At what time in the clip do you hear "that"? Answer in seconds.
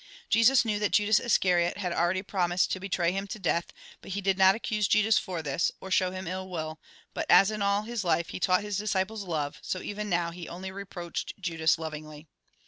0.79-0.93